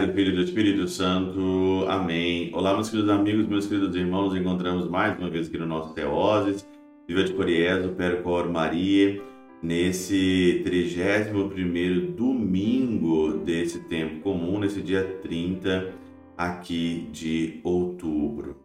[0.00, 1.84] Do Filho e do Espírito Santo.
[1.86, 2.50] Amém.
[2.54, 4.30] Olá, meus queridos amigos, meus queridos irmãos.
[4.30, 6.66] Nos encontramos mais uma vez aqui no nosso Teoses,
[7.06, 9.20] Viva de Coriezo, Percor Maria,
[9.62, 15.92] nesse 31 domingo desse tempo comum, nesse dia 30
[16.34, 18.56] aqui de outubro.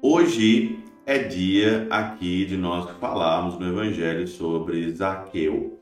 [0.00, 5.78] Hoje é dia aqui de nós falarmos no Evangelho sobre Zaqueu.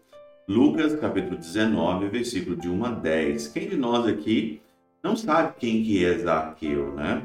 [0.48, 3.46] Lucas capítulo 19, versículo de 1 a 10.
[3.46, 4.60] Quem de nós aqui
[5.02, 7.22] não sabe quem que é Zaqueu, né?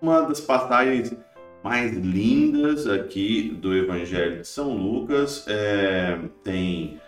[0.00, 1.14] Uma das passagens
[1.62, 7.00] mais lindas aqui do Evangelho de São Lucas é, tem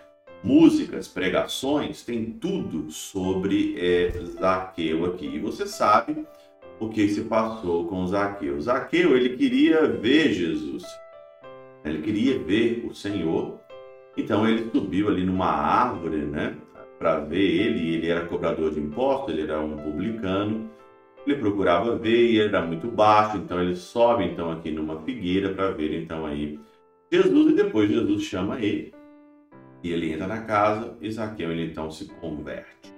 [0.43, 5.27] músicas, pregações, tem tudo sobre é, Zaqueu aqui.
[5.27, 6.25] E você sabe
[6.79, 8.61] o que se passou com Zaqueu.
[8.61, 10.83] Zaqueu, ele queria ver Jesus.
[11.83, 13.59] Ele queria ver o Senhor
[14.17, 16.55] então ele subiu ali numa árvore, né,
[17.25, 17.95] ver ele.
[17.95, 20.69] Ele era cobrador de impostos, ele era um publicano.
[21.25, 25.71] Ele procurava ver e era muito baixo, então ele sobe então aqui numa figueira para
[25.71, 26.59] ver então aí
[27.11, 28.93] Jesus e depois Jesus chama ele
[29.85, 32.93] e ele entra na casa e Zaqueu ele então se converte.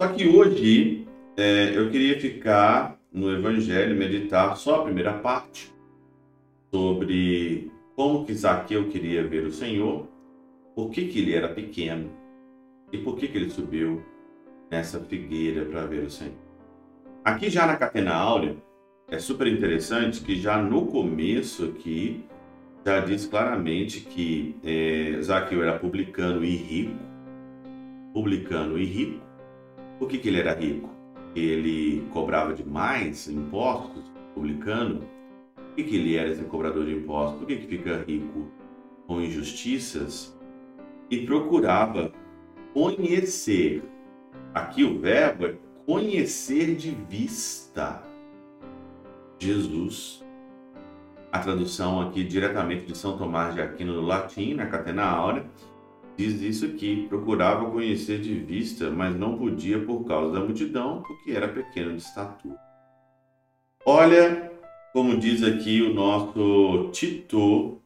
[0.00, 5.72] Só que hoje é, eu queria ficar no Evangelho, meditar só a primeira parte
[6.72, 10.08] sobre como que Zaqueu queria ver o Senhor
[10.74, 12.10] por que, que ele era pequeno
[12.92, 14.02] e por que, que ele subiu
[14.70, 16.34] nessa figueira para ver o Senhor.
[17.24, 18.56] Aqui já na Catena Áurea,
[19.08, 22.24] é super interessante que já no começo aqui,
[22.84, 26.98] já diz claramente que é, Zaqueu era publicano e rico.
[28.12, 29.20] Publicano e rico.
[29.98, 30.90] Por que, que ele era rico?
[31.34, 34.04] Ele cobrava demais impostos,
[34.34, 35.00] publicano.
[35.54, 37.38] Por que, que ele era esse cobrador de impostos?
[37.38, 38.50] Por que, que fica rico
[39.06, 40.34] com injustiças?
[41.10, 42.12] e procurava
[42.74, 43.82] conhecer.
[44.52, 45.54] Aqui o verbo é
[45.86, 48.02] conhecer de vista
[49.38, 50.22] Jesus.
[51.32, 55.46] A tradução aqui diretamente de São Tomás de Aquino no latim, na Catena Áurea,
[56.16, 61.32] diz isso aqui: procurava conhecer de vista, mas não podia por causa da multidão, porque
[61.32, 62.58] era pequeno de estatura.
[63.86, 64.52] Olha
[64.94, 67.82] como diz aqui o nosso Tito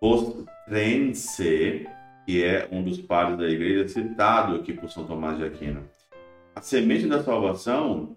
[0.00, 1.88] Postrense,
[2.26, 5.88] que é um dos padres da igreja citado aqui por São Tomás de Aquino.
[6.56, 8.16] A semente da salvação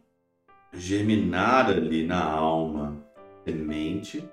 [0.74, 2.98] germinar ali na alma,
[3.46, 4.28] semente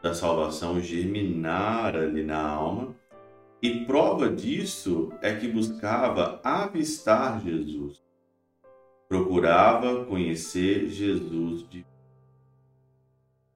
[0.00, 2.94] da salvação germinar ali na alma,
[3.60, 8.00] e prova disso é que buscava avistar Jesus,
[9.08, 11.84] procurava conhecer Jesus de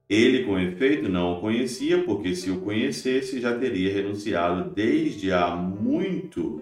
[0.09, 5.53] ele, com efeito, não o conhecia, porque se o conhecesse, já teria renunciado desde há
[5.53, 6.61] muito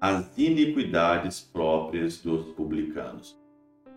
[0.00, 3.36] às iniquidades próprias dos publicanos.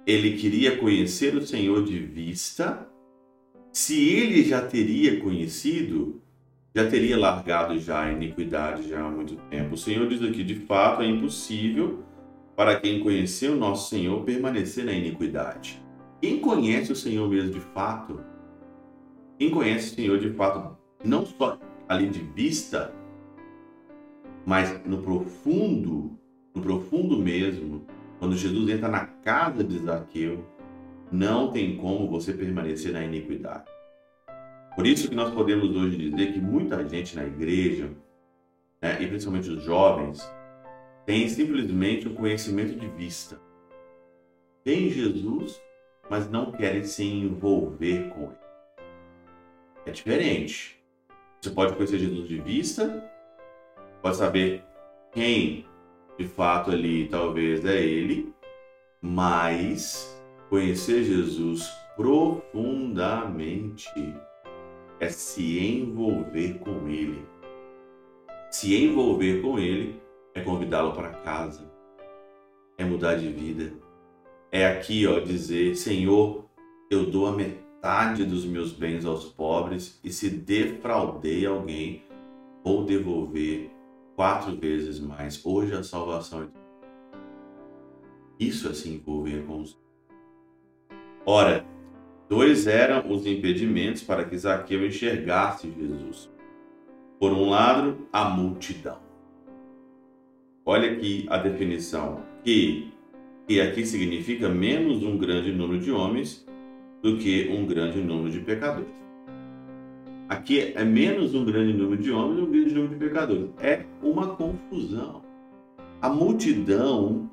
[0.06, 2.88] Ele queria conhecer o Senhor de vista.
[3.72, 6.22] Se ele já teria conhecido,
[6.76, 9.76] já teria largado já a iniquidade já há muito tempo.
[9.76, 12.04] O Senhor diz aqui, de fato, é impossível
[12.54, 15.82] para quem conheceu o nosso Senhor permanecer na iniquidade.
[16.22, 18.20] Quem conhece o Senhor mesmo de fato,
[19.40, 21.58] quem conhece o Senhor de fato, não só
[21.88, 22.94] ali de vista,
[24.46, 26.20] mas no profundo,
[26.54, 27.86] no profundo mesmo,
[28.20, 30.44] quando Jesus entra na casa de Zaqueu,
[31.10, 33.64] não tem como você permanecer na iniquidade.
[34.76, 37.90] Por isso que nós podemos hoje dizer que muita gente na igreja,
[38.82, 40.22] né, e principalmente os jovens,
[41.06, 43.40] tem simplesmente o conhecimento de vista.
[44.66, 45.62] Tem Jesus,
[46.10, 48.49] mas não querem se envolver com ele
[49.86, 50.80] é diferente.
[51.42, 53.10] Você pode conhecer Jesus de vista,
[54.02, 54.64] pode saber
[55.12, 55.66] quem
[56.18, 58.34] de fato ali talvez é ele,
[59.02, 63.90] mas conhecer Jesus profundamente
[65.00, 67.26] é se envolver com ele.
[68.52, 70.02] Se envolver com ele
[70.34, 71.72] é convidá-lo para casa,
[72.78, 73.72] é mudar de vida.
[74.52, 76.50] É aqui, ó, dizer: Senhor,
[76.90, 82.04] eu dou a metade metade dos meus bens aos pobres, e se defraudei alguém,
[82.62, 83.72] vou devolver
[84.18, 85.44] quatro vezes mais.
[85.46, 86.48] Hoje a salvação é.
[88.38, 89.80] Isso é se envolver com os.
[91.26, 91.66] Ora,
[92.28, 96.30] dois eram os impedimentos para que Zaqueu enxergasse Jesus.
[97.18, 99.00] Por um lado, a multidão.
[100.66, 102.92] Olha aqui a definição, que,
[103.48, 106.49] que aqui significa menos um grande número de homens
[107.02, 109.00] do que um grande número de pecadores.
[110.28, 113.50] Aqui é menos um grande número de homens e um grande número de pecadores.
[113.60, 115.22] É uma confusão.
[116.02, 117.30] A multidão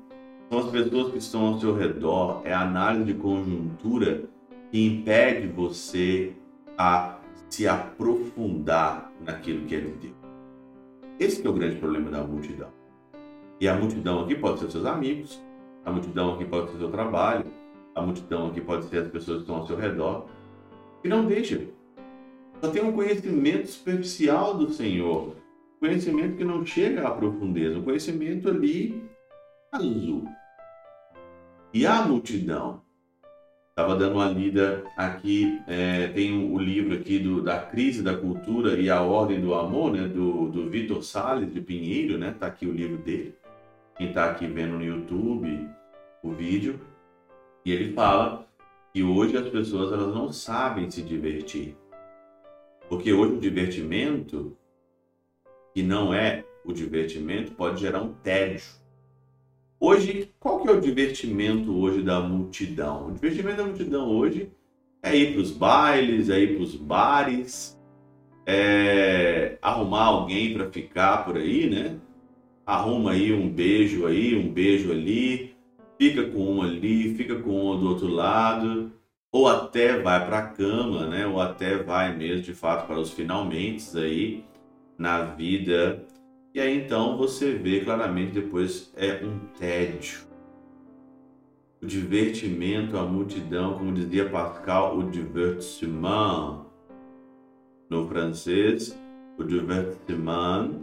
[0.49, 4.23] são as pessoas que estão ao seu redor, é a análise de conjuntura
[4.71, 6.33] que impede você
[6.77, 7.17] a
[7.49, 10.11] se aprofundar naquilo que ele deu.
[11.19, 12.69] Esse é o grande problema da multidão.
[13.59, 15.41] E a multidão aqui pode ser seus amigos,
[15.83, 17.45] a multidão aqui pode ser seu trabalho,
[17.97, 20.27] a multidão aqui pode ser as pessoas que estão ao seu redor.
[21.03, 21.61] E não deixa.
[22.61, 25.35] Só tem um conhecimento superficial do Senhor.
[25.79, 27.77] Conhecimento que não chega à profundeza.
[27.77, 29.03] Um conhecimento ali
[29.71, 30.25] azul.
[31.73, 32.81] E a multidão.
[33.69, 38.79] Estava dando uma lida aqui, é, tem o livro aqui do, da crise da cultura
[38.79, 42.65] e a ordem do amor, né, do, do Vitor Salles de Pinheiro, né, tá aqui
[42.65, 43.35] o livro dele.
[43.95, 45.69] Quem está aqui vendo no YouTube
[46.23, 46.79] o vídeo,
[47.67, 48.47] e ele fala
[48.93, 51.75] que hoje as pessoas elas não sabem se divertir.
[52.87, 54.55] Porque hoje o divertimento,
[55.73, 58.63] que não é o divertimento, pode gerar um tédio.
[59.77, 63.09] Hoje, qual que é o divertimento hoje da multidão?
[63.09, 64.49] O divertimento da multidão hoje
[65.03, 67.77] é ir para os bailes, é ir para os bares,
[68.45, 71.99] é arrumar alguém para ficar por aí, né?
[72.65, 75.56] Arruma aí um beijo aí, um beijo ali,
[75.97, 78.91] fica com um ali, fica com um do outro lado,
[79.31, 81.27] ou até vai para a cama, né?
[81.27, 84.43] Ou até vai mesmo de fato para os finalmente aí
[84.97, 86.05] na vida
[86.57, 90.21] e aí então você vê claramente depois é um tédio.
[91.79, 96.65] O divertimento, a multidão, como dizia Pascal, o divertissement.
[97.87, 98.99] No francês,
[99.37, 100.81] o divertissement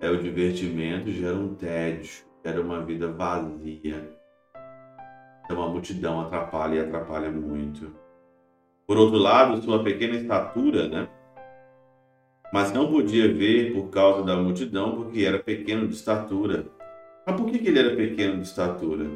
[0.00, 4.18] é o divertimento, gera um tédio, gera uma vida vazia.
[5.44, 7.92] Então a multidão atrapalha e atrapalha muito.
[8.86, 11.08] Por outro lado, sua pequena estatura, né?
[12.54, 16.64] mas não podia ver por causa da multidão, porque era pequeno de estatura.
[17.26, 19.10] Mas por que, ele era pequeno de estatura?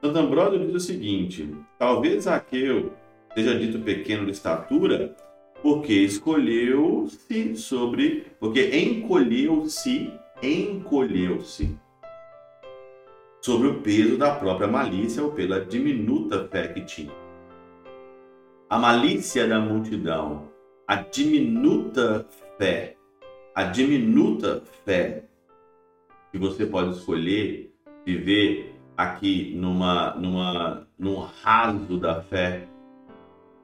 [0.00, 2.92] Santo Ambrósio diz o seguinte: talvez Zaqueu
[3.34, 5.16] seja dito pequeno de estatura,
[5.60, 8.26] porque escolheu-se sobre.
[8.38, 11.76] porque encolheu-se, encolheu-se
[13.40, 17.12] sobre o peso da própria malícia ou pela diminuta fé que tinha.
[18.68, 20.48] A malícia da multidão,
[20.86, 22.26] a diminuta
[22.58, 22.96] fé,
[23.54, 25.24] a diminuta fé
[26.30, 27.72] que você pode escolher
[28.04, 32.68] viver aqui numa, numa, num raso da fé,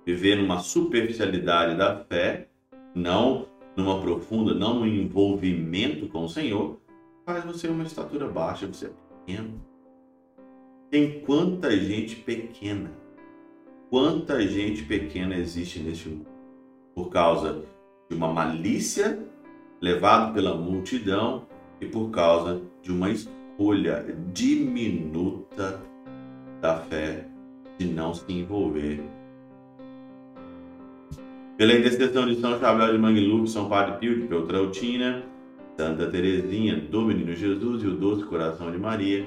[0.05, 2.49] viver numa superficialidade da fé,
[2.95, 3.47] não
[3.77, 6.81] numa profunda, não no envolvimento com o Senhor,
[7.25, 8.91] faz você uma estatura baixa, você é
[9.27, 9.61] pequeno.
[10.91, 12.93] Tem quanta gente pequena,
[13.91, 16.27] quanta gente pequena existe neste mundo
[16.95, 17.65] por causa
[18.09, 19.19] de uma malícia,
[19.81, 21.47] levado pela multidão
[21.81, 25.83] e por causa de uma escolha diminuta
[26.61, 27.27] da fé
[27.79, 29.03] de não se envolver.
[31.57, 35.23] Pela intercessão de São Chabel de Mangluf, São Padre Pio de Peltrautina,
[35.77, 39.27] Santa Teresinha do Menino Jesus e o Doce Coração de Maria,